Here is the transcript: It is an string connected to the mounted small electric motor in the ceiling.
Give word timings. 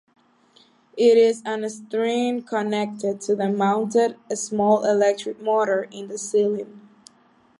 It 0.97 1.15
is 1.15 1.43
an 1.45 1.69
string 1.69 2.41
connected 2.41 3.21
to 3.21 3.35
the 3.35 3.49
mounted 3.49 4.17
small 4.35 4.83
electric 4.83 5.39
motor 5.43 5.83
in 5.91 6.07
the 6.07 6.17
ceiling. 6.17 6.89